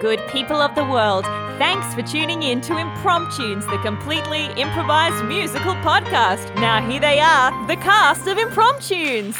[0.00, 1.24] Good people of the world,
[1.56, 6.54] thanks for tuning in to Impromptunes, the completely improvised musical podcast.
[6.56, 9.36] Now, here they are, the cast of Impromptunes.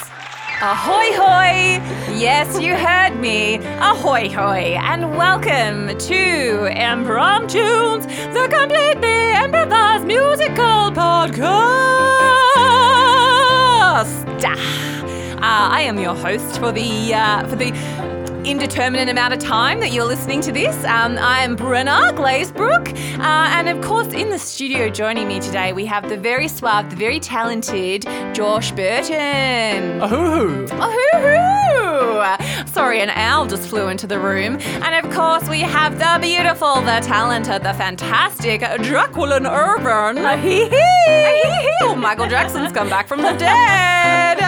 [0.63, 1.83] Ahoy hoy!
[2.17, 3.57] Yes, you heard me.
[3.81, 4.79] Ahoy hoy!
[4.81, 11.67] And welcome to Impromptunes, the completely improvised musical podcast.
[15.37, 18.16] Uh, I am your host for the uh, for the
[18.47, 20.77] indeterminate amount of time that you're listening to this.
[20.85, 25.73] Um, I am Brenna Glazebrook, uh, and of course, in the studio joining me today,
[25.73, 30.01] we have the very suave, the very talented Josh Burton.
[30.01, 30.67] Ahoo!
[30.71, 32.67] Oh-hoo-hoo!
[32.67, 34.59] Sorry, an owl just flew into the room.
[34.61, 40.17] And of course, we have the beautiful, the talented, the fantastic Jacqueline Urban.
[41.83, 44.39] Oh, Michael Jackson's come back from the dead.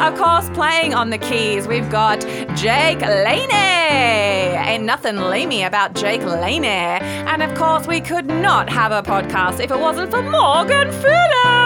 [0.00, 2.20] Of course, playing on the keys, we've got
[2.56, 3.52] Jake Laney.
[3.52, 6.66] Ain't nothing lamey about Jake Laney.
[6.66, 11.65] And of course, we could not have a podcast if it wasn't for Morgan Phillips.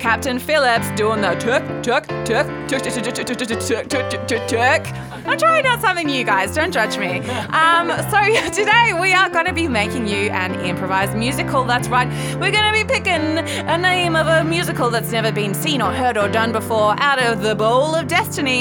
[0.00, 4.96] Captain Phillips doing the tuk tuk tuk tuk tuk tuk tuk tuk tuk tuk tuk.
[5.26, 6.54] I'm trying out something new, guys.
[6.54, 7.18] Don't judge me.
[7.50, 8.18] Um, so
[8.50, 11.64] today we are going to be making you an improvised musical.
[11.64, 12.08] That's right.
[12.40, 15.92] We're going to be picking a name of a musical that's never been seen or
[15.92, 18.60] heard or done before out of the bowl of destiny.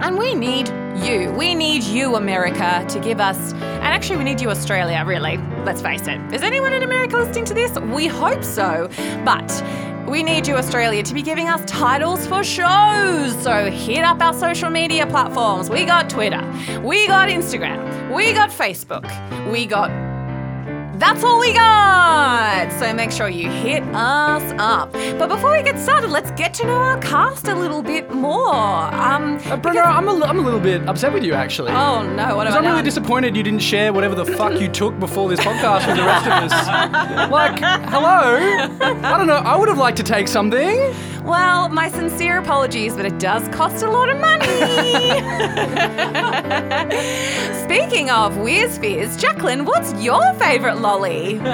[0.00, 1.30] And we need you.
[1.32, 3.52] We need you, America, to give us.
[3.52, 5.36] And actually, we need you, Australia, really.
[5.64, 6.18] Let's face it.
[6.32, 7.78] Is anyone in America listening to this?
[7.78, 8.88] We hope so.
[9.24, 9.50] But
[10.08, 13.42] we need you, Australia, to be giving us titles for shows.
[13.42, 15.70] So hit up our social media platforms.
[15.70, 16.42] We got Twitter,
[16.82, 19.04] we got Instagram, we got Facebook,
[19.50, 19.90] we got
[21.04, 22.72] that's all we got!
[22.80, 24.90] So make sure you hit us up.
[24.92, 28.54] But before we get started, let's get to know our cast a little bit more.
[28.54, 31.72] Um, Uh, Brenna, I'm a, I'm a little bit upset with you actually.
[31.72, 34.98] oh no, what I I'm really disappointed you didn't share whatever the fuck you took
[34.98, 37.30] before this podcast with the rest of us.
[37.30, 38.38] Like, hello?
[38.80, 40.94] I don't know, I would have liked to take something.
[41.24, 44.44] Well, my sincere apologies, but it does cost a lot of money.
[47.64, 51.40] Speaking of Whiz Fizz, Jacqueline, what's your favourite lolly?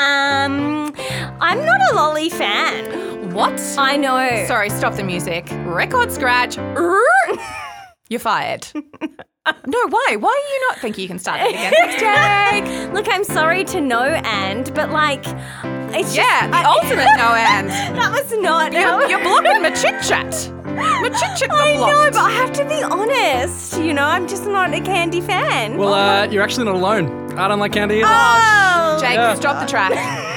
[0.00, 0.94] Um,
[1.40, 3.32] I'm not a lolly fan.
[3.34, 3.60] What?
[3.76, 4.44] I know.
[4.46, 5.46] Sorry, stop the music.
[5.66, 6.56] Record scratch.
[8.08, 8.66] You're fired.
[8.74, 10.16] No, why?
[10.18, 10.78] Why are you not?
[10.78, 11.02] Thank you.
[11.02, 11.72] You can start it again.
[11.98, 12.64] Jake.
[12.94, 15.24] Look, I'm sorry to no end, but like,
[15.94, 17.70] it's Yeah, just, the I- ultimate no end.
[17.98, 18.72] that was not.
[18.72, 20.30] You're, you're blocking my chit chat.
[20.64, 23.78] My chit chat got I know, but I have to be honest.
[23.78, 25.76] You know, I'm just not a candy fan.
[25.78, 27.32] Well, uh, you're actually not alone.
[27.38, 28.06] I don't like candy either.
[28.08, 29.34] oh, Jake, Yeah.
[29.34, 29.92] stop the track.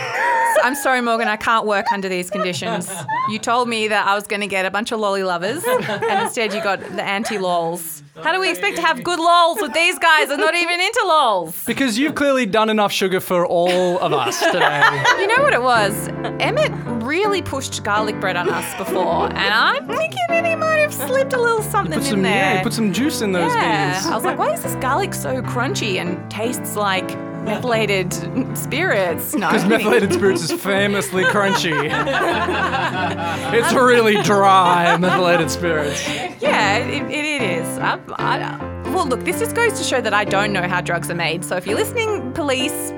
[0.63, 1.27] I'm sorry, Morgan.
[1.27, 2.89] I can't work under these conditions.
[3.29, 6.21] You told me that I was going to get a bunch of lolly lovers, and
[6.23, 8.01] instead you got the anti lols.
[8.21, 11.01] How do we expect to have good lols with these guys are not even into
[11.05, 11.63] lols?
[11.65, 15.03] Because you've clearly done enough sugar for all of us today.
[15.19, 16.09] You know what it was?
[16.39, 16.71] Emmett
[17.03, 21.33] really pushed garlic bread on us before, and I'm thinking that he might have slipped
[21.33, 22.55] a little something in some, there.
[22.55, 23.93] yeah, put some juice in those Yeah.
[23.93, 24.05] beans.
[24.05, 27.09] I was like, why is this garlic so crunchy and tastes like
[27.43, 28.13] methylated
[28.57, 29.33] spirits?
[29.35, 31.73] No, Because methylated spirits is famously crunchy.
[33.53, 36.07] it's really dry, methylated spirits.
[36.41, 37.77] Yeah, it, it, it is.
[37.79, 41.09] I, I, well, look, this just goes to show that I don't know how drugs
[41.09, 41.43] are made.
[41.43, 42.91] So if you're listening, police,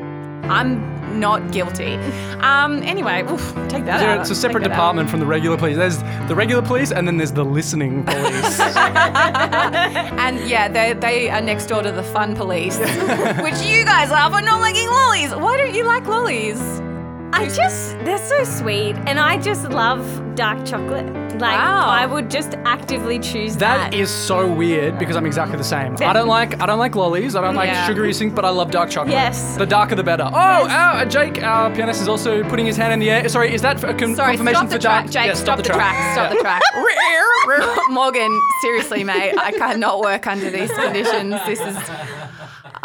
[0.43, 1.95] I'm not guilty.
[2.41, 2.83] Um.
[2.83, 4.21] Anyway, oof, take that out.
[4.21, 4.75] It's a separate that out.
[4.75, 5.77] department from the regular police.
[5.77, 8.59] There's the regular police, and then there's the listening police.
[10.25, 14.31] And yeah, they they are next door to the fun police, which you guys are
[14.31, 15.33] for not liking lollies.
[15.35, 16.59] Why don't you like lollies?
[17.37, 20.01] I just, they're so sweet, and I just love
[20.35, 21.05] dark chocolate.
[21.35, 21.89] Like, Wow.
[21.89, 23.91] I would just actively choose that.
[23.91, 25.95] that is so weird because I'm exactly the same.
[25.99, 27.35] I don't like I don't like lollies.
[27.35, 27.85] I don't like Yeah.
[27.87, 29.11] sugary things, but I love dark chocolate.
[29.11, 29.57] Yes.
[29.57, 30.23] The darker the better.
[30.31, 30.37] Oh,
[30.69, 33.27] uh, Jake, our pianist, is also putting his hand in the air.
[33.27, 35.11] Sorry, is that a con- Sorry, confirmation stop the for track, dark?
[35.11, 35.25] Jake.
[35.27, 36.13] Yeah, stop, the track.
[36.13, 36.61] Stop the track.
[37.89, 38.31] Morgan,
[38.61, 41.35] seriously, mate, I cannot work under these conditions.
[41.45, 41.77] This is.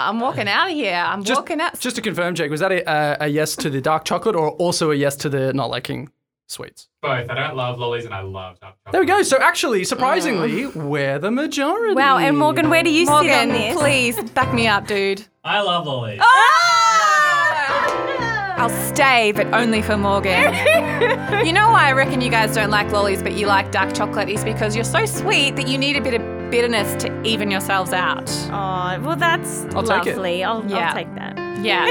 [0.08, 0.94] I'm walking out of here.
[0.94, 1.78] I'm Just, walking out.
[1.80, 4.50] just to confirm, Jake, was that a, uh, a yes to the dark chocolate or
[4.52, 6.10] also a yes to the not liking
[6.48, 6.88] sweets?
[7.02, 7.30] Both.
[7.30, 8.92] I don't love lollies and I love dark chocolate.
[8.92, 9.22] There we go.
[9.22, 11.94] So actually, surprisingly, we're the majority.
[11.94, 13.76] Wow, and Morgan, where do you sit on this?
[13.76, 15.24] please back me up, dude.
[15.44, 16.20] I love lollies.
[16.22, 18.56] Ah!
[18.60, 20.52] I'll stay, but only for Morgan.
[21.46, 24.28] you know why I reckon you guys don't like lollies, but you like dark chocolate
[24.28, 26.20] is because you're so sweet that you need a bit of
[26.50, 28.28] bitterness to even yourselves out.
[28.50, 30.16] Oh, well, that's I'll take it.
[30.16, 30.44] lovely.
[30.44, 30.88] I'll, Yeah.
[30.88, 31.36] I'll take that.
[31.62, 31.86] Yeah.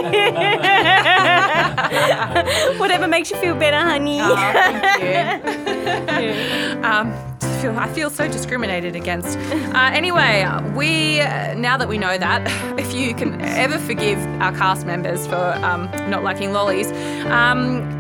[2.80, 4.20] Whatever makes you feel better, honey.
[4.22, 5.02] Oh, thank
[6.24, 6.84] you.
[6.84, 7.14] um,
[7.62, 9.38] feel, I feel so discriminated against.
[9.38, 10.46] Uh, anyway,
[10.76, 12.48] we uh, now that we know that,
[12.80, 16.92] if you can ever forgive our cast members for um, not liking lollies,
[17.28, 17.99] um,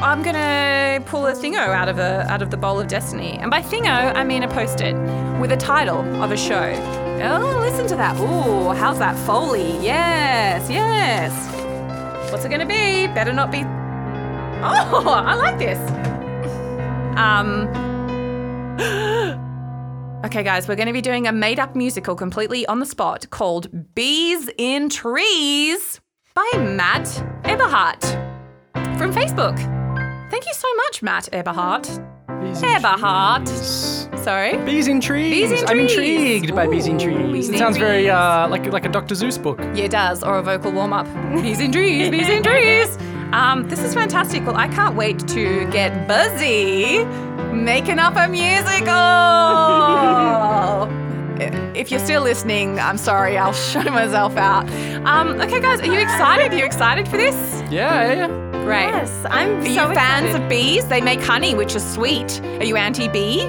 [0.00, 3.50] I'm gonna pull a thingo out of a out of the bowl of destiny, and
[3.50, 4.94] by thingo I mean a post-it
[5.40, 6.72] with a title of a show.
[7.20, 8.16] Oh, listen to that!
[8.20, 9.76] Ooh, how's that foley?
[9.84, 11.32] Yes, yes.
[12.30, 13.08] What's it gonna be?
[13.08, 13.62] Better not be.
[14.60, 15.78] Oh, I like this.
[17.18, 17.68] Um.
[20.24, 23.30] Okay, guys, we're going to be doing a made up musical completely on the spot
[23.30, 26.00] called Bees in Trees
[26.34, 27.06] by Matt
[27.44, 28.02] Eberhardt
[28.98, 29.77] from Facebook.
[30.30, 31.88] Thank you so much, Matt Eberhardt.
[32.42, 33.46] Bees in Eberhardt.
[33.46, 34.08] trees.
[34.16, 34.56] Sorry.
[34.64, 35.30] Bees in trees.
[35.50, 35.92] Bees in I'm trees.
[35.96, 37.32] intrigued by bees in Ooh, trees.
[37.32, 38.10] bees it in sounds very trees.
[38.10, 39.14] uh, like like a Dr.
[39.14, 39.58] Seuss book.
[39.74, 41.06] Yeah, it does, or a vocal warm up.
[41.42, 42.96] Bees in trees, bees in trees.
[43.32, 44.46] Um, this is fantastic.
[44.46, 47.04] Well, I can't wait to get buzzy
[47.52, 48.88] making up a musical.
[51.74, 54.68] if you're still listening, I'm sorry, I'll show myself out.
[55.06, 56.52] Um, okay, guys, are you excited?
[56.52, 57.34] Are you excited for this?
[57.70, 58.47] Yeah, yeah, yeah.
[58.64, 58.80] Great.
[58.82, 60.42] Yes, I'm Are so you fans excited.
[60.42, 60.86] of bees?
[60.88, 62.40] They make honey, which is sweet.
[62.42, 63.46] Are you anti bee?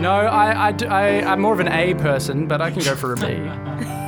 [0.00, 3.16] No, I, I, I'm more of an A person, but I can go for a
[3.16, 3.22] B.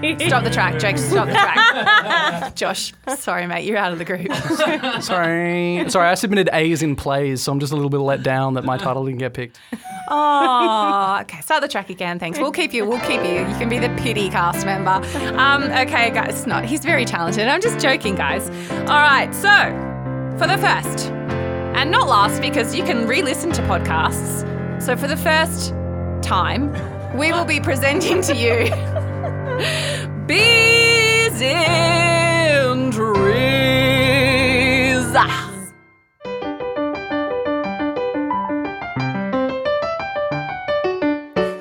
[0.00, 0.96] Stop the track, Jake.
[0.96, 2.54] Stop the track.
[2.54, 4.32] Josh, sorry, mate, you're out of the group.
[5.02, 5.88] Sorry.
[5.90, 8.64] Sorry, I submitted A's in plays, so I'm just a little bit let down that
[8.64, 9.60] my title didn't get picked.
[10.08, 11.40] Oh, okay.
[11.42, 12.18] Start the track again.
[12.18, 12.38] Thanks.
[12.38, 12.86] We'll keep you.
[12.86, 13.40] We'll keep you.
[13.40, 14.90] You can be the pity cast member.
[15.38, 16.46] Um, okay, guys.
[16.46, 16.64] Not.
[16.64, 17.46] He's very talented.
[17.46, 18.48] I'm just joking, guys.
[18.70, 19.32] All right.
[19.34, 19.50] So,
[20.38, 21.10] for the first,
[21.76, 24.82] and not last, because you can re-listen to podcasts.
[24.82, 25.74] So, for the first
[26.22, 26.72] time,
[27.16, 28.99] we will be presenting to you
[30.26, 33.20] bees in trees.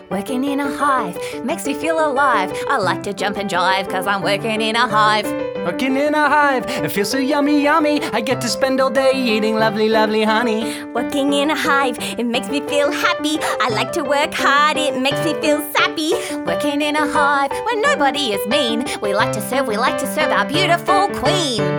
[0.10, 2.52] Working in a hive makes me feel alive.
[2.70, 5.49] I like to jump and jive because I'm working in a hive.
[5.66, 8.02] Working in a hive, it feels so yummy, yummy.
[8.02, 10.84] I get to spend all day eating lovely, lovely honey.
[10.86, 13.38] Working in a hive, it makes me feel happy.
[13.62, 16.14] I like to work hard, it makes me feel sappy.
[16.46, 18.86] Working in a hive where nobody is mean.
[19.02, 21.79] We like to serve, we like to serve our beautiful queen.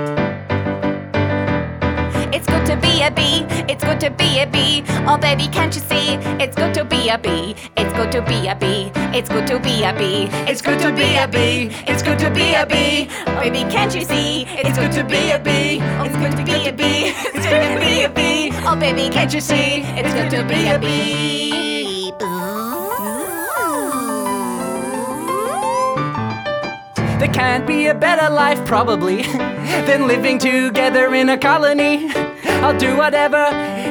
[2.32, 4.84] It's good to be a bee, it's good to be a bee.
[5.08, 6.14] Oh, baby, can't you see?
[6.42, 9.58] It's good to be a bee, it's good to be a bee, it's good to
[9.58, 13.08] be a bee, it's good to be a bee, it's good to be a bee.
[13.26, 14.46] Oh, baby, can't you see?
[14.48, 17.80] It's good to be a bee, it's good to be a bee, it's good to
[17.84, 18.50] be a bee.
[18.64, 19.82] Oh, baby, can't you see?
[19.98, 21.69] It's good to be a bee.
[27.20, 29.22] There can't be a better life, probably,
[29.86, 32.10] than living together in a colony.
[32.64, 33.44] I'll do whatever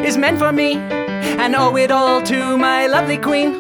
[0.04, 3.54] is meant for me, and owe it all to my lovely queen.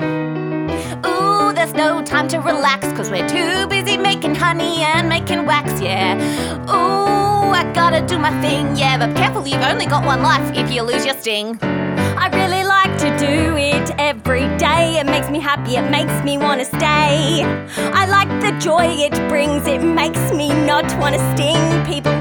[1.06, 5.80] Ooh, there's no time to relax, cause we're too busy making honey and making wax,
[5.80, 6.18] yeah.
[6.63, 10.71] Ooh, I gotta do my thing, yeah, but careful, you've only got one life if
[10.71, 11.60] you lose your sting.
[11.62, 13.99] I really like to do it.
[15.30, 17.44] Makes me happy, it makes me want to stay.
[17.94, 22.14] I like the joy it brings, it makes me not want to sting people.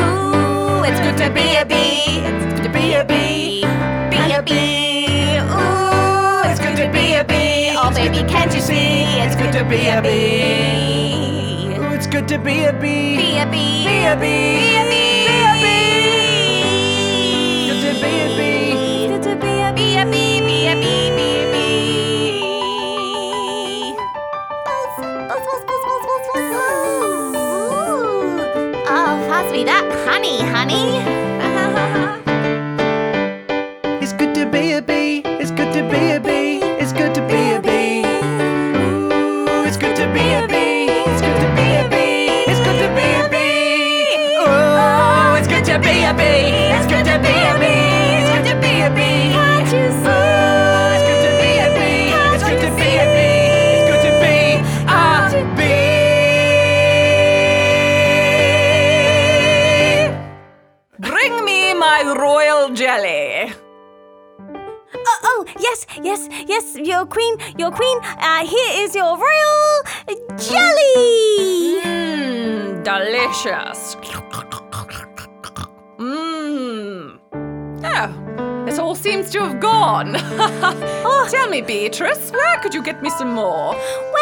[0.00, 3.60] Ooh, it's good to be a bee, it's good to be a bee,
[4.10, 5.36] be a bee.
[5.52, 7.74] Ooh, it's good to be a bee.
[7.76, 9.04] Oh, baby, can't you see?
[9.20, 11.76] It's good to be a bee.
[11.76, 13.16] Ooh, it's good to be a bee.
[13.16, 13.84] Be a bee.
[13.84, 14.56] Be a bee.
[14.56, 15.26] Be a bee.
[15.28, 16.92] Be a bee.
[17.68, 19.08] Good to be a bee.
[19.08, 22.11] Good to be a Be a bee, be a bee, be a bee.
[29.64, 31.21] That honey, honey.
[65.58, 67.98] Yes, yes, yes, your queen, your queen.
[68.02, 69.82] Uh, here is your royal
[70.36, 71.80] jelly.
[71.84, 73.96] Mmm, delicious.
[75.98, 77.18] Mmm.
[77.84, 80.14] Oh, it all seems to have gone.
[81.30, 83.74] Tell me, Beatrice, where could you get me some more?
[83.74, 84.21] Well,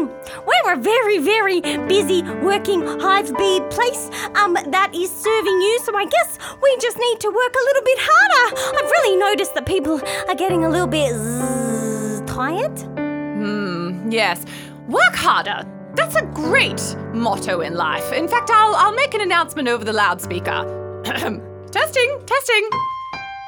[0.00, 0.10] um,
[0.46, 5.96] we're a very, very busy working hive bee place um, that is serving you, so
[5.96, 8.78] I guess we just need to work a little bit harder.
[8.78, 12.78] I've really noticed that people are getting a little bit zzz, tired.
[12.96, 14.44] Hmm, yes,
[14.88, 15.66] work harder.
[15.94, 18.12] That's a great motto in life.
[18.12, 21.02] In fact, I'll, I'll make an announcement over the loudspeaker.
[21.72, 22.68] testing, testing.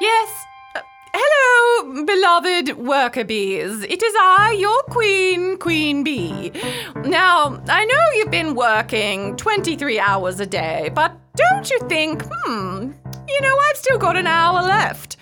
[0.01, 0.52] Yes.
[1.15, 3.83] Hello, beloved worker bees.
[3.83, 6.51] It is I, your queen, Queen Bee.
[6.95, 12.91] Now, I know you've been working 23 hours a day, but don't you think, hmm,
[13.27, 15.17] you know, I've still got an hour left.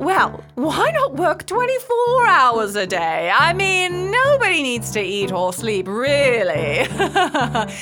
[0.00, 3.32] Well, why not work 24 hours a day?
[3.34, 6.52] I mean, nobody needs to eat or sleep, really.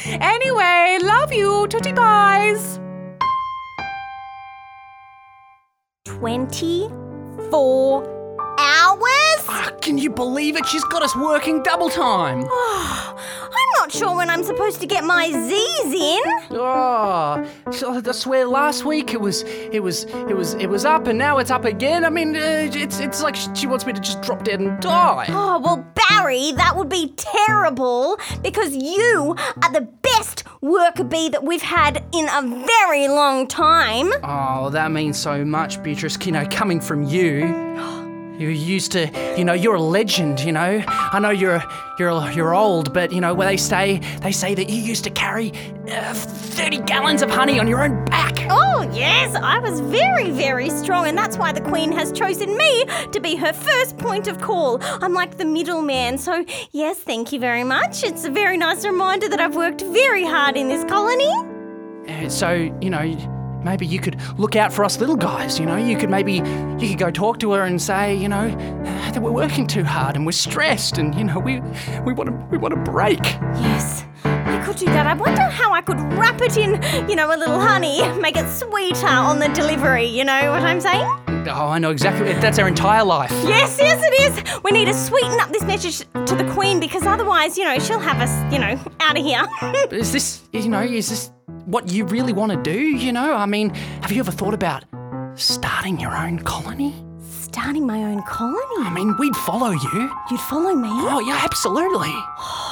[0.06, 2.78] anyway, love you, Tootie Pies.
[7.52, 9.44] 24 hours?
[9.46, 10.64] Ah, can you believe it?
[10.64, 12.44] She's got us working double time.
[13.54, 16.58] I'm not sure when I'm supposed to get my Z's in.
[16.58, 21.06] Oh, so I swear last week it was it was it was it was up
[21.08, 22.06] and now it's up again.
[22.06, 25.26] I mean, uh, it's it's like she wants me to just drop dead and die.
[25.28, 31.42] Oh, well, Barry, that would be terrible because you are the best worker bee that
[31.42, 34.12] we've had in a very long time.
[34.22, 36.16] Oh, that means so much, Beatrice.
[36.24, 37.70] You know, coming from you.
[38.42, 39.08] You used to,
[39.38, 40.40] you know, you're a legend.
[40.40, 41.62] You know, I know you're
[41.96, 45.10] you're you're old, but you know where they say they say that you used to
[45.10, 45.52] carry
[45.88, 48.44] uh, thirty gallons of honey on your own back.
[48.50, 52.84] Oh, yes, I was very, very strong, and that's why the Queen has chosen me
[53.12, 54.78] to be her first point of call.
[54.82, 58.02] I'm like the middleman, so yes, thank you very much.
[58.02, 61.32] It's a very nice reminder that I've worked very hard in this colony.
[62.08, 63.31] Uh, so you know
[63.64, 66.34] maybe you could look out for us little guys you know you could maybe
[66.78, 68.48] you could go talk to her and say you know
[68.84, 71.60] that we're working too hard and we're stressed and you know we
[72.04, 73.20] we want to we want to break
[73.54, 75.06] Yes, I could do that.
[75.06, 78.48] I wonder how I could wrap it in, you know, a little honey, make it
[78.50, 80.06] sweeter on the delivery.
[80.06, 81.31] You know what I'm saying?
[81.48, 84.62] Oh i know exactly that's our entire life Yes, yes, it is.
[84.62, 87.98] We need to sweeten up this message to the Queen because otherwise, you know, she'll
[88.00, 89.44] have us, you know, out of here.
[89.90, 91.30] is this you know is this
[91.66, 93.70] what you really want to do you know i mean
[94.02, 94.84] have you ever thought about
[95.34, 98.58] starting your own colony Starting my own colony.
[98.86, 100.88] i mean we'd follow you You'd follow me?
[100.90, 102.08] oh yeah absolutely
[102.38, 102.71] oh,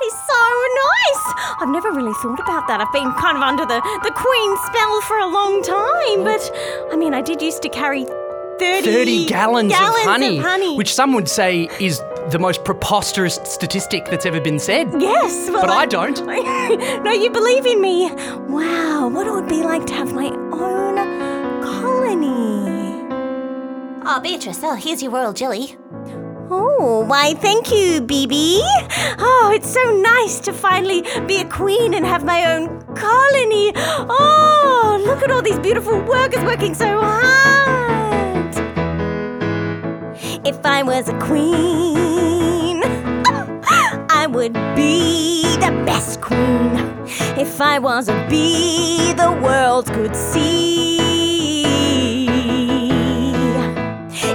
[0.00, 0.44] That is so
[0.86, 1.56] nice.
[1.60, 2.80] I've never really thought about that.
[2.80, 6.96] I've been kind of under the, the Queen spell for a long time, but I
[6.96, 10.76] mean, I did used to carry 30, 30 gallons, gallons of, honey, of honey.
[10.76, 15.60] which some would say is the most preposterous statistic that's ever been said Yes, well,
[15.60, 16.24] but I don't.
[17.04, 18.10] no, you believe in me.
[18.48, 20.96] Wow, what it would be like to have my own
[21.62, 23.04] colony.
[24.06, 25.76] Oh, Beatrice, oh, here's your royal jelly.
[26.52, 28.58] Oh, why, thank you, BB.
[29.20, 33.72] Oh, it's so nice to finally be a queen and have my own colony.
[33.76, 38.56] Oh, look at all these beautiful workers working so hard.
[40.44, 42.82] If I was a queen,
[44.10, 46.76] I would be the best queen.
[47.38, 50.98] If I was a bee, the world could see.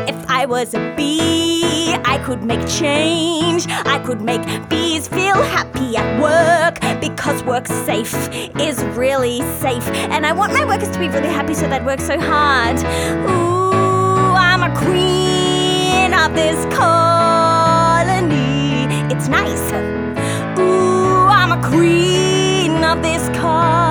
[0.07, 1.54] If I was a bee,
[2.15, 3.67] I could make change.
[3.67, 9.85] I could make bees feel happy at work because work safe is really safe.
[10.13, 12.77] And I want my workers to be really happy so they'd work so hard.
[13.29, 18.85] Ooh, I'm a queen of this colony.
[19.13, 19.73] It's nice.
[20.57, 23.84] Ooh, I'm a queen of this colony.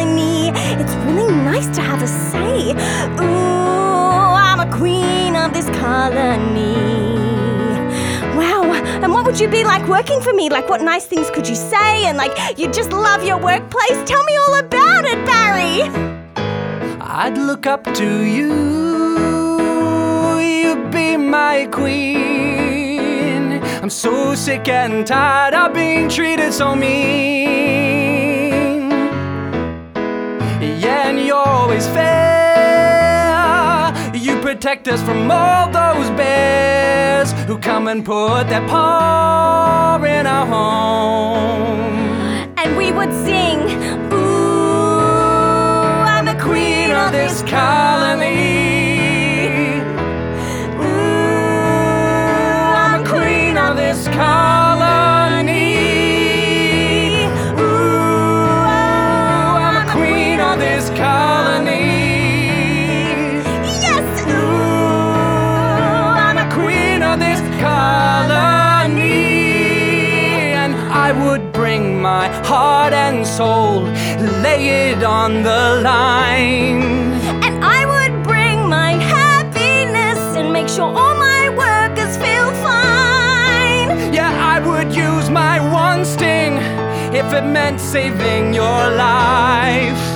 [0.00, 0.50] Colony.
[0.80, 2.72] It's really nice to have a say.
[3.20, 7.18] Ooh, I'm a queen of this colony.
[8.36, 10.48] Wow, and what would you be like working for me?
[10.48, 12.06] Like, what nice things could you say?
[12.06, 13.98] And like, you just love your workplace?
[14.06, 15.82] Tell me all about it, Barry.
[17.00, 18.78] I'd look up to you.
[20.40, 23.62] You'd be my queen.
[23.82, 27.69] I'm so sick and tired of being treated so mean.
[30.60, 32.20] Yeah, and you're always fair.
[34.14, 40.44] You protect us from all those bears who come and put their paw in our
[40.46, 41.80] home.
[42.58, 43.58] And we would sing,
[44.12, 44.98] Ooh,
[46.14, 48.60] I'm a queen of this colony.
[50.78, 50.90] Ooh,
[52.76, 54.59] I'm queen of this colony.
[73.40, 73.84] Soul,
[74.44, 76.82] lay it on the line.
[77.46, 83.88] And I would bring my happiness and make sure all my workers feel fine.
[84.12, 85.56] Yeah, I would use my
[85.86, 86.52] one sting
[87.20, 90.09] if it meant saving your life.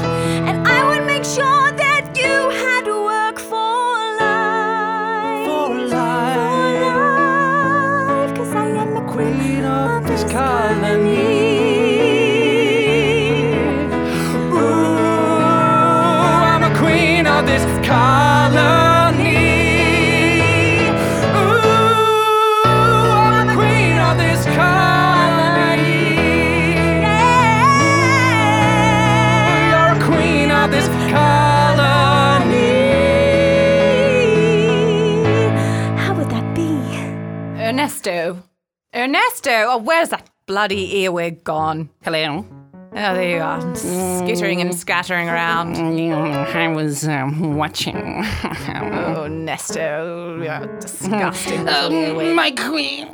[39.66, 41.88] Oh, where's that bloody earwig gone?
[42.02, 42.44] Hello.
[42.97, 45.76] Oh, there you are, skittering and scattering around.
[45.76, 47.97] I was um, watching.
[47.97, 52.37] Oh, Nesto, you're disgusting earwig.
[52.37, 53.09] my queen.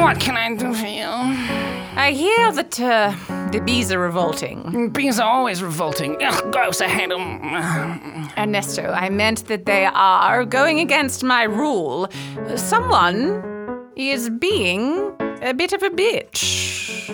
[0.00, 1.04] What can I do for you?
[1.04, 3.14] I hear that uh,
[3.50, 4.90] the bees are revolting.
[4.90, 6.16] Bees are always revolting.
[6.22, 8.30] Ugh, gross, I hate them.
[8.38, 12.08] Ernesto, I meant that they are going against my rule.
[12.54, 13.55] Someone
[13.96, 15.12] is being
[15.42, 17.10] a bit of a bitch.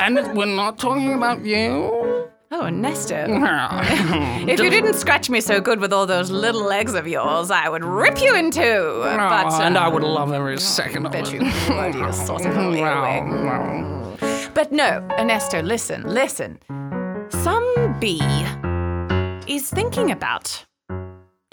[0.00, 2.28] And we're not talking about you?
[2.50, 3.26] Oh, Ernesto.
[4.46, 7.68] If you didn't scratch me so good with all those little legs of yours, I
[7.68, 9.00] would rip you in two.
[9.02, 11.34] but, uh, and I would love every second of bet it.
[11.34, 13.24] you would, you saucy little earwig.
[13.24, 14.48] Wow, wow.
[14.54, 16.58] But no, Ernesto, listen, listen.
[17.30, 18.20] Some bee
[19.48, 20.64] is thinking about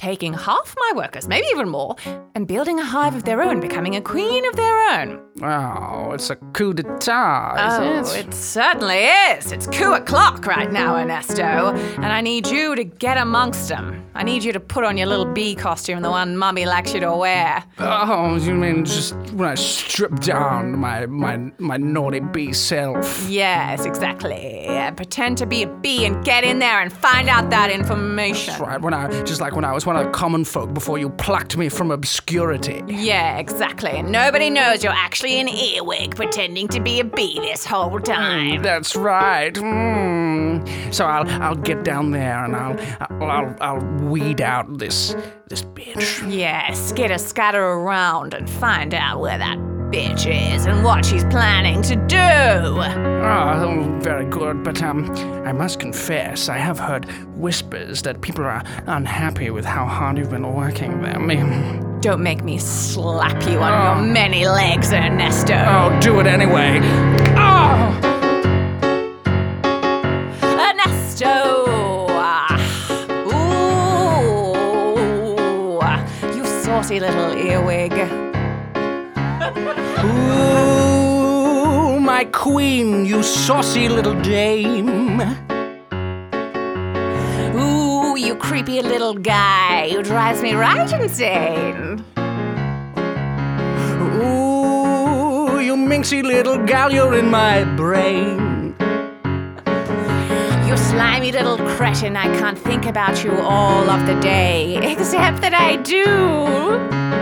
[0.01, 1.95] taking half my workers, maybe even more,
[2.33, 5.21] and building a hive of their own, becoming a queen of their own.
[5.43, 8.25] Oh, it's a coup d'etat, Oh, it?
[8.25, 9.51] it certainly is.
[9.51, 11.43] It's coup o'clock right now, Ernesto.
[11.43, 14.03] And I need you to get amongst them.
[14.13, 16.99] I need you to put on your little bee costume, the one Mummy likes you
[16.99, 17.63] to wear.
[17.79, 23.25] Oh, you mean just when I strip down my my my naughty bee self?
[23.29, 24.67] Yes, exactly.
[24.67, 28.59] Uh, pretend to be a bee and get in there and find out that information.
[28.61, 31.69] Right, when I just like when I was of common folk before you plucked me
[31.69, 32.83] from obscurity.
[32.87, 34.01] Yeah, exactly.
[34.01, 38.61] Nobody knows you're actually an earwig pretending to be a bee this whole time.
[38.61, 39.53] That's right.
[39.53, 40.93] Mm.
[40.93, 45.15] So I'll I'll get down there and I'll I'll I'll, I'll weed out this
[45.47, 45.95] this bitch.
[45.95, 49.57] Yes, yeah, skitter scatter around and find out where that
[49.91, 52.17] bitch is and what she's planning to do.
[52.17, 54.63] Oh, very good.
[54.63, 55.11] But um,
[55.45, 60.29] I must confess, I have heard whispers that people are unhappy with how hard you've
[60.29, 61.99] been working them.
[62.01, 65.53] Don't make me slap you on your many legs, Ernesto.
[65.67, 66.79] Oh, do it anyway.
[67.35, 67.91] Oh!
[70.41, 72.07] Ernesto!
[72.09, 72.57] Ah.
[76.23, 76.35] Ooh!
[76.35, 78.30] You saucy little earwig.
[80.03, 85.21] Ooh, my queen, you saucy little dame.
[87.55, 92.03] Ooh, you creepy little guy who drives me right insane.
[94.17, 98.75] Ooh, you minxy little gal, you're in my brain.
[100.67, 105.53] You slimy little cretin, I can't think about you all of the day, except that
[105.53, 107.20] I do.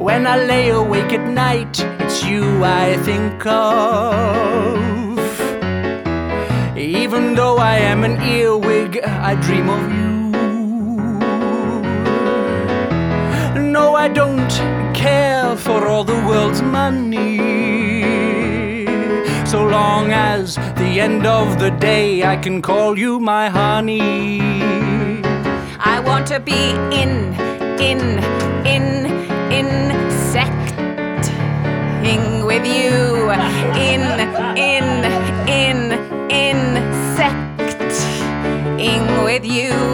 [0.00, 5.18] When I lay awake at night, it's you I think of.
[6.74, 10.30] Even though I am an earwig, I dream of you.
[13.60, 14.50] No, I don't
[14.94, 17.36] care for all the world's money.
[19.44, 24.40] So long as the end of the day I can call you my honey.
[25.78, 27.34] I want to be in,
[27.78, 28.00] in,
[32.50, 33.30] with you.
[33.78, 34.02] In,
[34.58, 35.04] in,
[35.48, 35.92] in,
[36.28, 37.44] insecting
[39.22, 39.89] with you.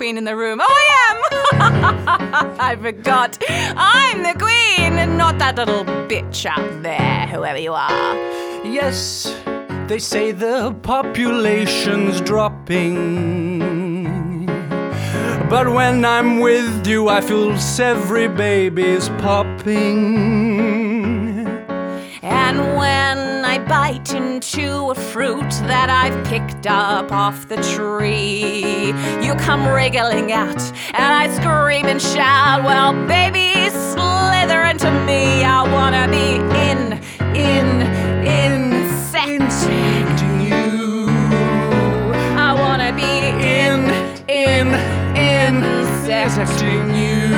[0.00, 0.58] Queen in the room.
[0.62, 1.18] Oh, I am!
[2.58, 3.36] I forgot.
[3.76, 8.14] I'm the queen and not that little bitch out there, whoever you are.
[8.64, 9.36] Yes,
[9.88, 13.58] they say the population's dropping.
[15.50, 20.16] But when I'm with you, I feel every baby's popping.
[22.22, 22.58] And
[23.70, 28.88] bite into a fruit that I've picked up off the tree,
[29.24, 30.60] you come wriggling out,
[30.92, 35.44] and I scream and shout, Well, baby, slither into me.
[35.44, 36.98] I wanna be in,
[37.36, 37.82] in,
[38.26, 39.38] insecting
[40.48, 41.06] you.
[42.36, 43.28] I wanna be
[43.62, 43.88] in,
[44.28, 44.74] in,
[45.14, 47.36] insecting you.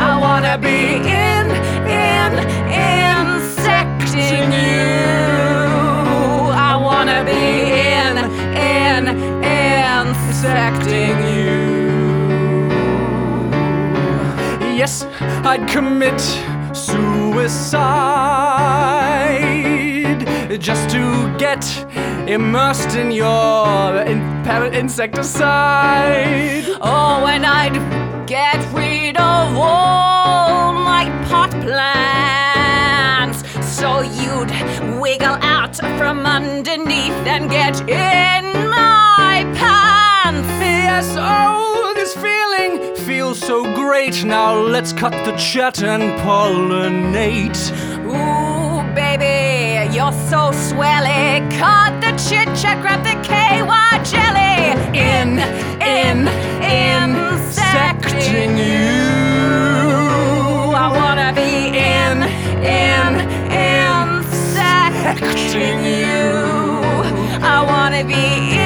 [0.00, 1.29] I wanna be in,
[15.44, 16.20] I'd commit
[16.74, 17.00] suicide
[20.60, 21.02] just to
[21.38, 21.62] get
[22.28, 24.20] immersed in your in-
[24.74, 26.64] insecticide.
[26.80, 27.78] Oh, and I'd
[28.26, 33.38] get rid of all my pot plants.
[33.78, 34.50] So you'd
[35.00, 40.48] wiggle out from underneath and get in my pants.
[40.60, 41.69] Yes, oh,
[42.00, 44.24] this feeling feels so great.
[44.24, 47.60] Now let's cut the chat and pollinate.
[48.06, 51.22] Ooh, baby, you're so swelly.
[51.58, 54.56] Cut the chit chat, grab the KY jelly.
[55.10, 55.28] In,
[55.98, 56.18] in,
[56.64, 59.00] insecting you.
[60.84, 61.52] I wanna be
[61.92, 62.16] in,
[62.64, 63.12] in,
[64.24, 66.30] insecting you.
[67.42, 68.59] I wanna be in,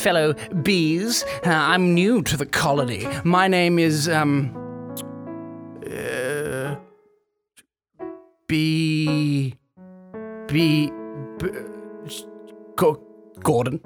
[0.00, 1.24] fellow bees.
[1.44, 3.06] Uh, I'm new to the colony.
[3.24, 4.56] My name is, um.
[5.86, 6.76] Uh,
[8.48, 9.54] B.
[10.48, 10.90] B.
[11.38, 11.46] B
[13.42, 13.80] Gordon.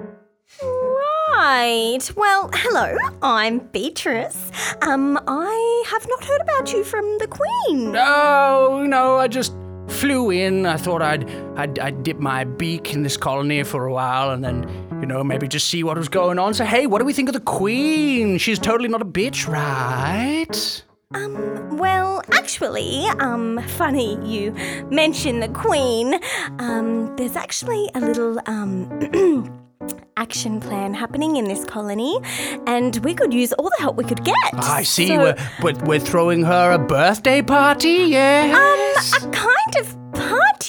[1.33, 2.01] Right.
[2.17, 2.97] Well, hello.
[3.23, 4.51] I'm Beatrice.
[4.83, 7.95] Um, I have not heard about you from the Queen.
[7.97, 9.55] Oh, no, I just
[9.89, 10.65] flew in.
[10.67, 14.45] I thought I'd, I'd, I'd dip my beak in this colony for a while and
[14.45, 14.65] then,
[15.05, 16.55] you know, maybe just see what was going on.
[16.55, 18.39] So, hey, what do we think of the Queen?
[18.39, 20.83] She's totally not a bitch, right?
[21.15, 24.53] Um, well, actually, um, funny you
[24.91, 26.19] mention the Queen.
[26.59, 29.61] Um, there's actually a little, um,
[30.17, 32.19] action plan happening in this colony,
[32.67, 34.35] and we could use all the help we could get.
[34.55, 35.09] I see.
[35.09, 39.23] So, we're, we're, we're throwing her a birthday party, yes?
[39.23, 40.04] Um, a kind of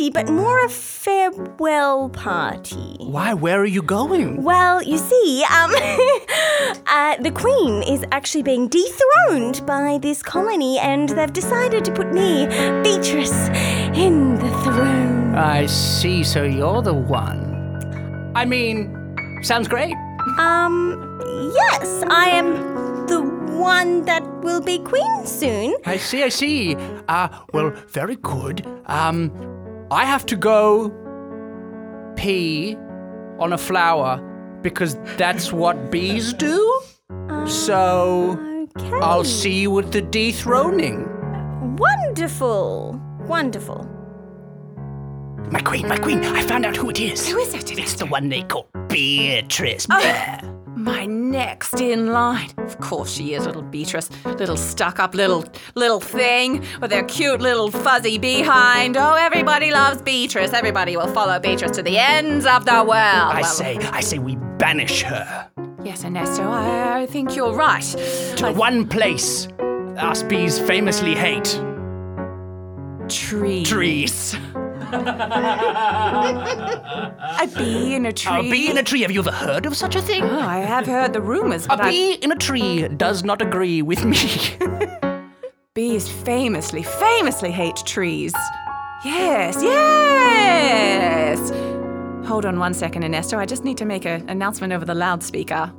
[0.09, 2.97] party, but more a farewell party.
[2.99, 3.33] Why?
[3.33, 4.43] Where are you going?
[4.43, 5.71] Well, you see, um,
[6.87, 12.11] uh, the Queen is actually being dethroned by this colony, and they've decided to put
[12.11, 12.47] me,
[12.83, 13.49] Beatrice,
[13.95, 15.35] in the throne.
[15.35, 16.23] I see.
[16.23, 18.31] So you're the one.
[18.35, 19.95] I mean, sounds great.
[20.37, 21.19] Um,
[21.53, 25.75] yes, I am the one that will be Queen soon.
[25.85, 26.23] I see.
[26.23, 26.75] I see.
[27.07, 28.65] Uh, well, very good.
[28.87, 29.31] Um,
[29.95, 30.91] I have to go
[32.15, 32.75] pee
[33.39, 34.21] on a flower
[34.61, 36.81] because that's what bees do.
[37.47, 38.37] So
[38.77, 38.99] Okay.
[39.01, 41.07] I'll see you at the dethroning.
[41.77, 42.99] Wonderful.
[43.21, 43.89] Wonderful.
[45.49, 47.27] My queen, my queen, I found out who it is.
[47.29, 47.77] Who is it?
[47.77, 49.87] It's the one they call Beatrice.
[49.89, 50.54] Oh.
[50.85, 52.51] My next in line.
[52.59, 54.07] Of course she is, little Beatrice.
[54.25, 55.43] Little stuck up little
[55.73, 58.95] little thing with her cute little fuzzy behind.
[58.95, 60.53] Oh, everybody loves Beatrice.
[60.53, 62.91] Everybody will follow Beatrice to the ends of the world.
[62.93, 65.49] I Well, say, I say we banish her
[65.83, 67.83] Yes, Ernesto, I, I think you're right.
[68.37, 69.47] to one place
[69.97, 71.61] us bees famously hate
[73.07, 73.67] Trees.
[73.69, 74.35] trees.
[77.41, 78.47] A bee in a tree.
[78.47, 79.01] A bee in a tree.
[79.01, 80.23] Have you ever heard of such a thing?
[80.23, 83.41] Oh, I have heard the rumors, A but I- bee in a tree does not
[83.41, 84.17] agree with me.
[85.75, 88.33] bees famously, famously hate trees.
[89.03, 91.51] Yes, yes.
[92.27, 93.37] Hold on one second, Ernesto.
[93.37, 95.71] I just need to make an announcement over the loudspeaker.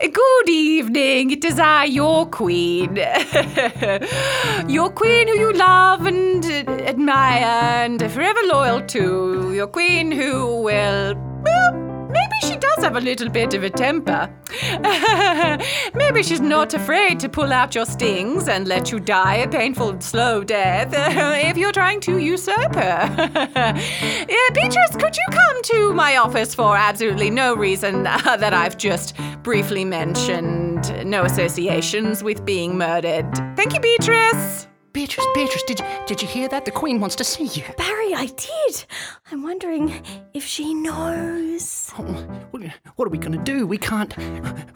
[0.00, 1.32] Good evening.
[1.32, 2.94] It is I, your queen.
[4.68, 9.52] your queen who you love and admire and are forever loyal to.
[9.52, 11.27] Your queen who will.
[12.78, 14.32] Does have a little bit of a temper.
[15.94, 20.00] maybe she's not afraid to pull out your stings and let you die a painful,
[20.00, 20.90] slow death
[21.50, 23.74] if you're trying to usurp her.
[24.38, 29.16] Uh, Beatrice, could you come to my office for absolutely no reason that I've just
[29.42, 31.04] briefly mentioned?
[31.04, 33.26] No associations with being murdered.
[33.56, 34.67] Thank you, Beatrice.
[34.98, 36.64] Beatrice, Beatrice, did you, did you hear that?
[36.64, 37.62] The Queen wants to see you.
[37.76, 38.84] Barry, I did.
[39.30, 40.02] I'm wondering
[40.34, 41.92] if she knows.
[41.96, 42.02] Oh,
[42.50, 42.62] what
[42.96, 43.64] what are we gonna do?
[43.64, 44.12] We can't.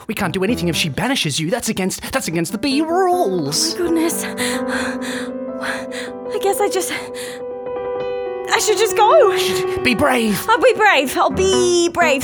[0.07, 1.51] We can't do anything if she banishes you.
[1.51, 2.13] That's against.
[2.13, 3.75] That's against the bee rules.
[3.75, 4.23] Oh my goodness.
[4.23, 6.93] I guess I just.
[6.93, 9.37] I should just go.
[9.37, 10.41] Should Be brave.
[10.49, 11.19] I'll be brave.
[11.19, 12.23] I'll be brave.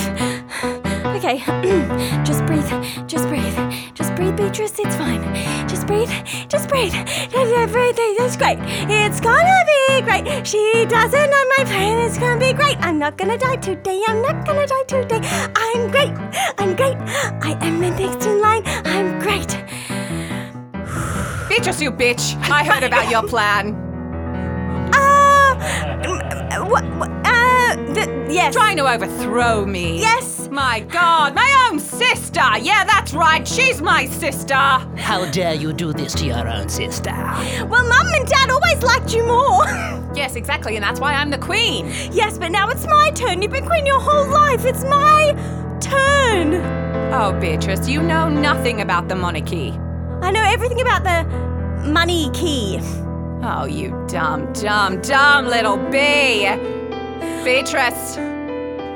[1.18, 1.38] Okay.
[2.22, 2.70] just breathe.
[3.08, 3.58] Just breathe.
[3.92, 4.78] Just breathe, Beatrice.
[4.78, 5.20] It's fine.
[5.68, 6.08] Just breathe.
[6.48, 6.92] Just breathe.
[7.72, 7.98] Breathe.
[8.18, 8.58] That's great.
[8.88, 10.46] It's gonna be great.
[10.46, 11.98] She doesn't know my pain.
[11.98, 12.78] It's gonna be great.
[12.78, 14.00] I'm not gonna die today.
[14.06, 15.20] I'm not gonna die today.
[15.56, 16.14] I'm great.
[16.56, 16.96] I'm great.
[17.42, 18.62] I am the next in line.
[18.84, 19.50] I'm great.
[21.48, 22.36] Beatrice, you bitch.
[22.48, 23.74] I heard about your plan.
[24.94, 26.84] Uh, what?
[26.96, 27.17] what
[27.94, 28.54] th- yes.
[28.54, 29.98] Trying to overthrow me.
[30.00, 30.48] Yes.
[30.50, 32.40] My God, my own sister.
[32.60, 33.46] Yeah, that's right.
[33.46, 34.54] She's my sister.
[34.54, 37.12] How dare you do this to your own sister?
[37.12, 39.64] Well, Mum and Dad always liked you more.
[40.14, 41.86] Yes, exactly, and that's why I'm the queen.
[42.12, 43.40] yes, but now it's my turn.
[43.42, 44.64] You've been queen your whole life.
[44.64, 45.32] It's my
[45.80, 46.54] turn.
[47.12, 49.70] Oh, Beatrice, you know nothing about the monarchy.
[50.22, 52.78] I know everything about the money key.
[53.42, 56.46] Oh, you dumb, dumb, dumb little bee.
[57.44, 58.16] Beatrice,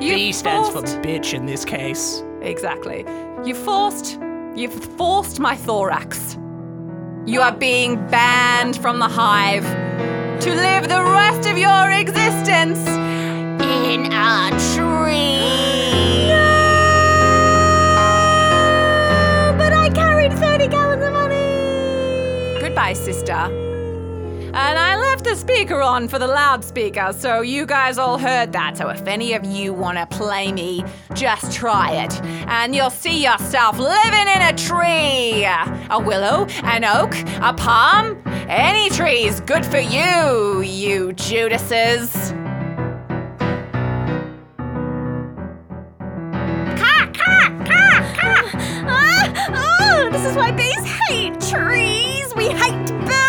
[0.02, 2.22] you B stands for forced- bitch in this case.
[2.42, 3.04] Exactly.
[3.44, 4.18] You forced.
[4.54, 6.36] You've forced my thorax.
[7.24, 9.64] You are being banned from the hive
[10.40, 12.78] to live the rest of your existence.
[12.88, 16.28] In a tree.
[18.22, 19.54] No!
[19.56, 22.60] But I carried 30 gallons of money.
[22.60, 23.32] Goodbye, sister.
[23.32, 24.91] And I
[25.22, 28.76] left the speaker on for the loudspeaker, so you guys all heard that.
[28.76, 32.20] So if any of you want to play me, just try it.
[32.48, 35.44] And you'll see yourself living in a tree.
[35.44, 38.20] A willow, an oak, a palm.
[38.48, 42.32] Any tree's good for you, you Judases.
[48.84, 52.34] Ah, oh, this is why bees hate trees.
[52.34, 53.21] We hate birds.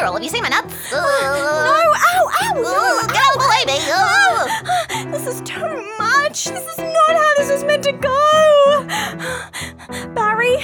[0.00, 0.12] I'm, I'm a squirrel.
[0.14, 0.92] Have you seen my nuts?
[0.92, 3.06] Uh, No, ow, ow, no.
[3.08, 3.78] get out of the way, me.
[3.92, 5.10] Uh.
[5.10, 6.44] This is too much.
[6.44, 8.86] This is not how this was meant to go.
[10.14, 10.56] Barry?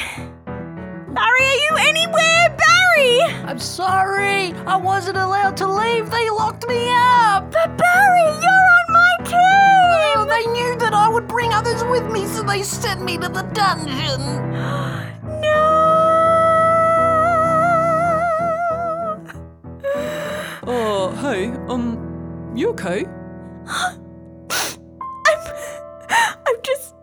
[0.47, 2.57] Barry, are you anywhere?
[2.57, 3.21] Barry!
[3.49, 4.53] I'm sorry.
[4.67, 6.11] I wasn't allowed to leave.
[6.11, 7.51] They locked me up.
[7.51, 10.29] But Barry, you're on my Oh, team!
[10.29, 13.43] they knew that I would bring others with me, so they sent me to the
[13.43, 14.21] dungeon.
[21.27, 23.05] Hey, um, you okay?
[23.67, 23.99] I'm.
[26.09, 26.95] I'm just.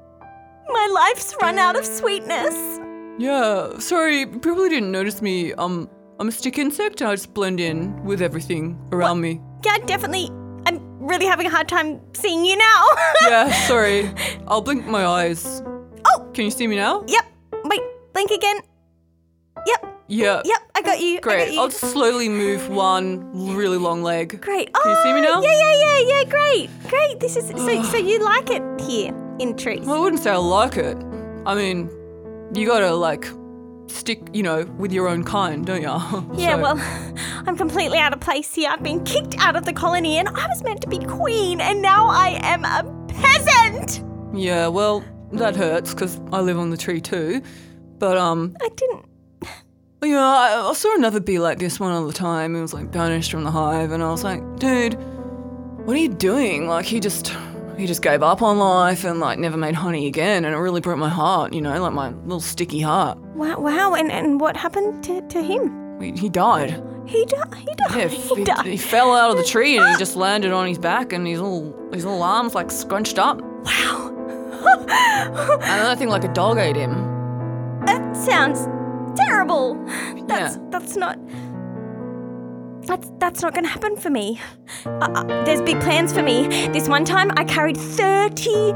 [0.69, 2.55] My life's run out of sweetness.
[3.19, 5.51] Yeah, sorry, you probably didn't notice me.
[5.55, 5.89] Um,
[6.21, 7.01] I'm a stick insect.
[7.01, 9.41] I just blend in with everything around me.
[9.65, 10.29] Yeah, definitely.
[10.67, 12.85] I'm really having a hard time seeing you now.
[13.23, 14.09] Yeah, sorry.
[14.47, 15.61] I'll blink my eyes.
[16.05, 16.29] Oh!
[16.33, 17.03] Can you see me now?
[17.07, 17.25] Yep.
[17.65, 17.81] Wait,
[18.13, 18.61] blink again.
[19.67, 19.85] Yep.
[20.07, 20.41] Yep.
[20.45, 20.72] Yep.
[20.93, 21.11] Got you.
[21.11, 21.53] I got Great.
[21.53, 21.59] you.
[21.59, 24.39] I'll just slowly move one really long leg.
[24.41, 24.73] Great.
[24.73, 25.41] Can you see me Oh, now?
[25.41, 26.23] Yeah, yeah, yeah, yeah.
[26.29, 27.19] Great, great.
[27.19, 27.83] This is so.
[27.83, 29.85] so you like it here in trees?
[29.85, 30.97] Well, I wouldn't say I like it.
[31.45, 31.89] I mean,
[32.53, 33.27] you gotta like
[33.87, 35.97] stick, you know, with your own kind, don't ya?
[36.35, 37.13] Yeah, So- well,
[37.47, 38.69] I'm completely out of place here.
[38.69, 41.81] I've been kicked out of the colony and I was meant to be queen, and
[41.81, 44.03] now I am a peasant!
[44.35, 45.03] Yeah, well,
[45.33, 47.41] that hurts because I live on the tree too.
[47.99, 49.05] But um, I didn't.
[50.03, 52.55] You know, I, I saw another bee like this one other time.
[52.55, 54.95] It was like banished from the hive, and I was like, dude,
[55.85, 56.67] what are you doing?
[56.67, 57.33] Like he just.
[57.75, 60.79] He just gave up on life and like never made honey again, and it really
[60.79, 61.53] broke my heart.
[61.53, 63.17] You know, like my little sticky heart.
[63.33, 63.95] Wow, wow.
[63.95, 65.99] And, and what happened to, to him?
[65.99, 66.79] He, he died.
[67.07, 67.55] He died.
[67.55, 67.95] He died.
[67.95, 68.65] Yeah, he he, died.
[68.65, 71.41] he fell out of the tree and he just landed on his back and his
[71.41, 73.41] little his little arms like scrunched up.
[73.41, 74.11] Wow.
[74.63, 76.93] And I think like a dog ate him.
[77.85, 78.67] that sounds
[79.15, 79.75] terrible.
[80.27, 80.61] That's Yeah.
[80.69, 81.17] that's not.
[82.85, 84.39] that's that's not going to happen for me.
[84.85, 86.47] Uh, uh, there's big plans for me.
[86.73, 88.73] This one time, I carried 30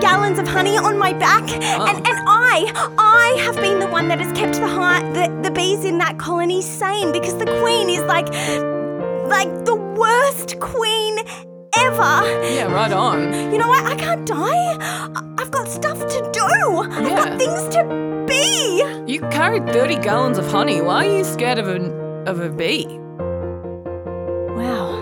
[0.00, 4.20] gallons of honey on my back, and, and I I have been the one that
[4.20, 8.02] has kept the, hi- the the bees in that colony sane because the queen is
[8.04, 8.28] like
[9.28, 11.18] like the worst queen
[11.78, 12.14] ever.
[12.54, 13.32] Yeah, right on.
[13.52, 13.84] You know what?
[13.86, 14.76] I can't die.
[15.38, 16.44] I've got stuff to do.
[16.46, 17.82] I've got things to
[18.28, 19.12] be.
[19.12, 20.80] You carried 30 gallons of honey.
[20.80, 21.80] Why are you scared of a,
[22.26, 22.86] of a bee?
[24.56, 24.94] Wow.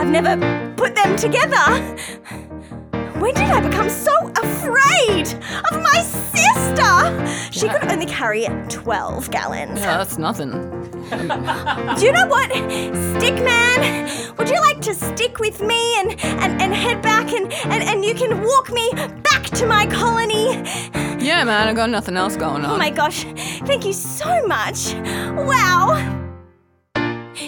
[0.00, 1.66] I've never put them together.
[3.20, 5.28] When did I become so afraid
[5.70, 7.50] of my sister?
[7.52, 9.78] She could only carry 12 gallons.
[9.78, 10.50] Yeah, that's nothing.
[11.10, 12.50] Do you know what?
[12.50, 17.82] Stickman, would you like to stick with me and, and, and head back and, and,
[17.82, 18.90] and you can walk me
[19.22, 20.62] back to my colony?
[21.30, 22.74] Yeah, man, I got nothing else going oh on.
[22.74, 23.22] Oh my gosh,
[23.64, 24.94] thank you so much.
[25.50, 25.94] Wow.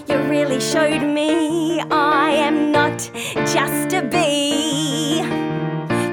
[0.06, 2.98] You really showed me I am not
[3.34, 5.22] just a bee.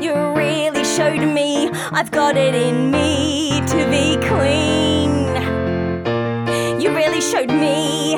[0.03, 5.13] You really showed me I've got it in me to be queen.
[6.81, 8.15] You really showed me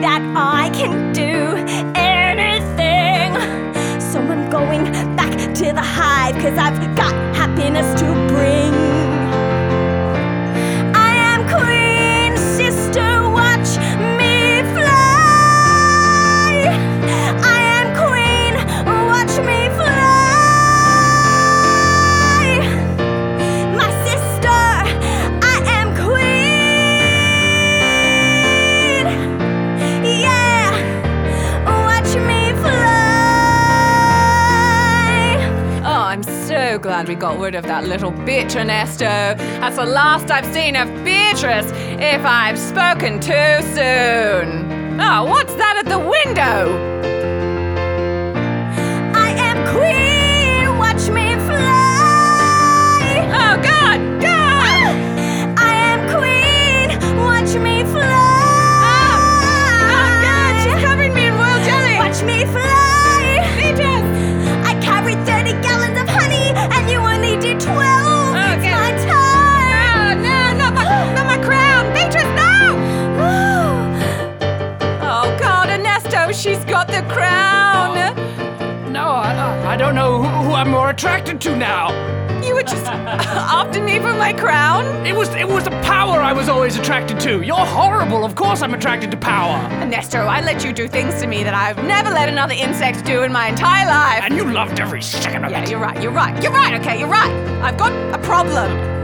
[0.00, 1.34] that I can do
[1.94, 3.30] anything.
[4.00, 4.84] So I'm going
[5.16, 8.25] back to the hive because I've got happiness to
[37.18, 39.04] got rid of that little bitch, Ernesto.
[39.04, 45.00] That's the last I've seen of Beatrice, if I've spoken too soon.
[45.00, 46.95] Oh, what's that at the window?
[79.86, 81.92] Don't know who, who I'm more attracted to now.
[82.42, 85.06] You were just after me for my crown?
[85.06, 87.42] It was it was the power I was always attracted to.
[87.42, 88.24] You're horrible.
[88.24, 89.56] Of course I'm attracted to power.
[89.80, 93.22] Ernesto, I let you do things to me that I've never let another insect do
[93.22, 94.24] in my entire life.
[94.24, 95.64] And you loved every second of yeah, it.
[95.66, 97.32] Yeah, you're right, you're right, you're right, okay, you're right.
[97.62, 98.95] I've got a problem.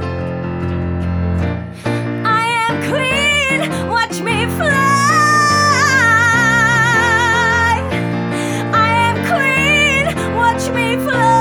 [10.92, 11.31] 一次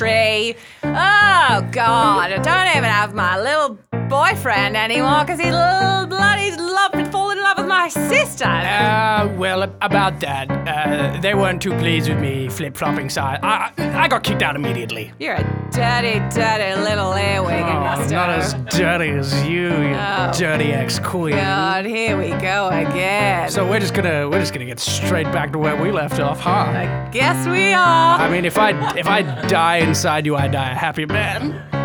[0.00, 0.56] tree.
[0.82, 6.94] Oh, God, I don't even have my little boyfriend anymore because he little bloody loved
[6.94, 7.49] and fall in love
[7.80, 8.44] my sister.
[8.44, 13.40] Uh, well, about that, uh, they weren't too pleased with me flip flopping side.
[13.42, 15.12] I, I got kicked out immediately.
[15.18, 18.14] You're a dirty, dirty little earwig, Oh, Ernesto.
[18.14, 20.30] not as dirty as you, you Oh.
[20.36, 21.36] dirty ex-queen.
[21.36, 23.48] God, here we go again.
[23.48, 26.40] So we're just gonna we're just gonna get straight back to where we left off,
[26.40, 26.50] huh?
[26.50, 28.18] I guess we are.
[28.20, 31.79] I mean, if I if I die inside you, I die a happy man.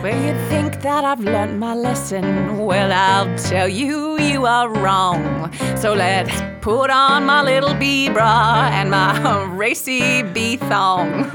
[0.00, 5.52] Where you think that I've learned my lesson, well, I'll tell you you are wrong.
[5.76, 6.32] So let's
[6.62, 11.30] put on my little bee bra and my racy bee thong.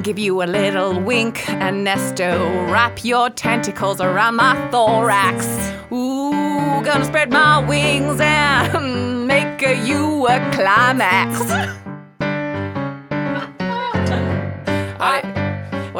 [0.02, 2.38] Give you a little wink, and Ernesto.
[2.72, 5.46] Wrap your tentacles around my thorax.
[5.92, 11.89] Ooh, gonna spread my wings and make you a climax.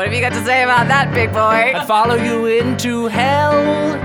[0.01, 1.79] What have you got to say about that, big boy?
[1.79, 3.99] I follow you into hell.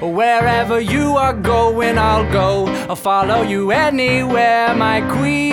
[0.00, 2.66] Wherever you are going, I'll go.
[2.88, 5.44] I'll follow you anywhere, my queen.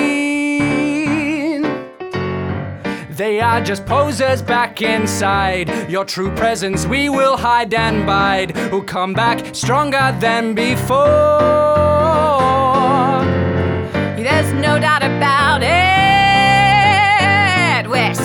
[3.10, 5.68] They are just posers back inside.
[5.90, 8.56] Your true presence we will hide and bide.
[8.72, 11.61] Who come back stronger than before.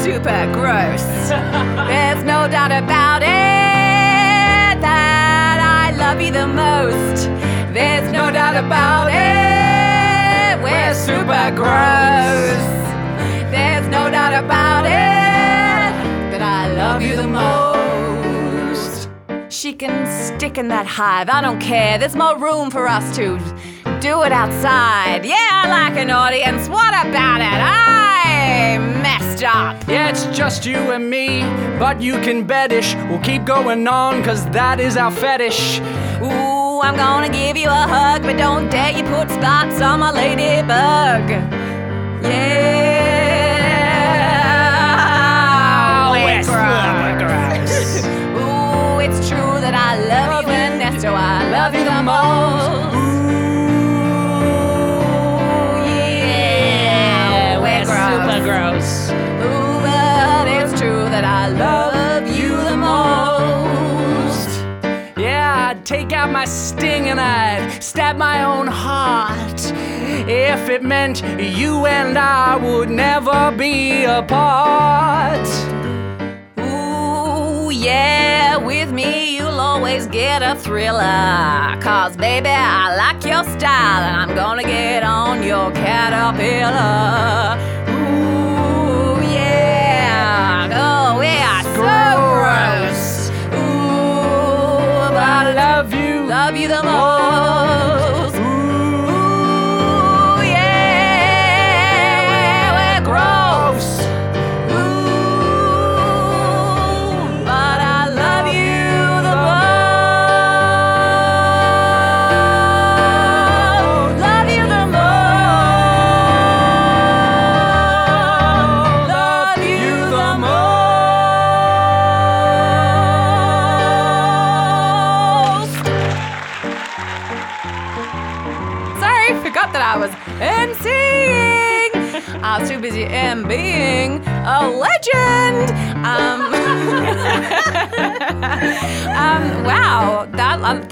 [0.07, 1.03] Super gross.
[1.91, 7.25] There's no doubt about it that I love you the most.
[7.75, 10.63] There's no doubt about it.
[10.63, 12.67] We're super gross.
[13.51, 15.91] There's no doubt about it
[16.31, 19.09] that I love you the most.
[19.53, 21.99] She can stick in that hive, I don't care.
[21.99, 23.39] There's more room for us to
[24.01, 25.25] do it outside.
[25.25, 26.69] Yeah, I like an audience.
[26.69, 27.61] What about it?
[27.61, 27.97] I
[29.43, 29.77] up.
[29.89, 31.41] Yeah, it's just you and me,
[31.79, 32.95] but you can betish.
[33.09, 35.81] We'll keep going on, cause that is our fetish.
[36.23, 40.11] Ooh, I'm gonna give you a hug, but don't dare you put spots on my
[40.11, 41.31] ladybug.
[42.23, 42.97] Yeah.
[46.09, 48.05] Oh, super gross.
[48.41, 51.13] Ooh, it's true that I love you, Ernesto.
[51.13, 52.86] I love you the most.
[66.77, 69.61] Sting and I'd stab my own heart.
[70.29, 75.47] If it meant you and I would never be apart.
[76.59, 81.79] Ooh, yeah, with me you'll always get a thriller.
[81.81, 87.76] Cause baby, I like your style and I'm gonna get on your caterpillar.
[96.37, 96.69] Love you.
[96.69, 97.46] love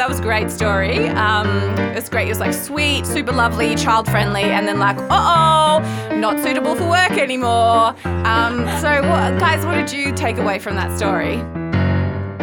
[0.05, 1.09] that was a great story.
[1.09, 1.49] Um,
[1.97, 2.27] it's great.
[2.27, 6.75] It was like sweet, super lovely, child friendly, and then like, uh oh, not suitable
[6.75, 7.95] for work anymore.
[8.05, 11.39] Um, so, what, guys, what did you take away from that story?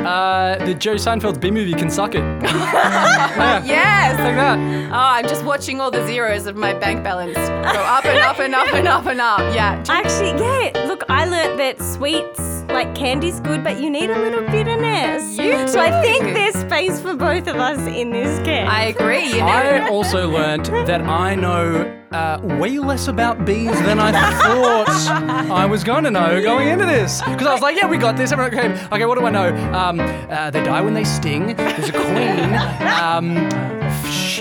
[0.04, 2.24] Uh, the Joe Seinfeld's Bee Movie can suck it.
[3.64, 4.18] Yes.
[4.20, 4.58] Like that.
[4.92, 8.40] Oh, I'm just watching all the zeros of my bank balance go up and up
[8.40, 9.40] and up and up and up.
[9.54, 9.84] Yeah.
[9.88, 10.86] Actually, yeah.
[10.88, 12.40] Look, I learnt that sweets,
[12.74, 15.38] like candy's good, but you need a little bitterness.
[15.38, 18.68] You so I think there's space for both of us in this game.
[18.68, 19.28] I agree.
[19.28, 19.46] You know.
[19.46, 24.88] I also learned that I know uh, way less about bees than I thought
[25.50, 27.22] I was going to know going into this.
[27.22, 28.32] Because I was like, yeah, we got this.
[28.32, 29.56] Everyone, okay, okay, what do I know?
[29.74, 31.56] Um, uh, they die when they sting.
[31.56, 32.56] There's a queen.
[33.02, 33.81] Um,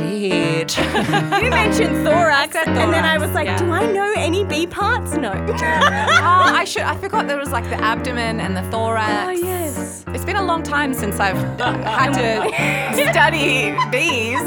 [0.01, 0.77] shit.
[1.43, 3.59] you mentioned thorax, and then I was like, yeah.
[3.59, 5.15] do I know any bee parts?
[5.15, 5.33] No.
[5.49, 6.83] oh, I should.
[6.83, 9.29] I forgot there was like the abdomen and the thorax.
[9.29, 10.05] Oh, yes.
[10.09, 11.37] It's been a long time since I've
[11.85, 14.41] had to study bees.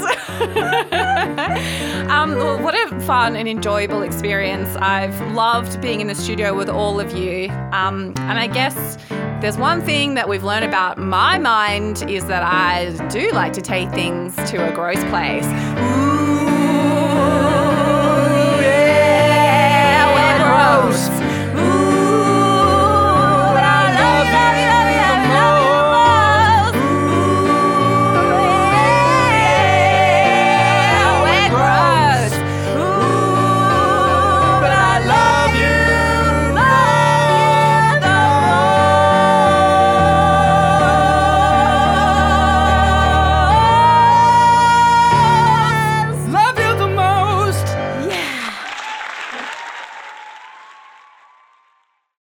[2.10, 4.76] um, well, what a fun and enjoyable experience.
[4.76, 7.48] I've loved being in the studio with all of you.
[7.72, 8.98] Um, and I guess
[9.40, 13.60] there's one thing that we've learned about my mind is that I do like to
[13.60, 15.02] take things to a gross
[15.46, 16.03] Ooh,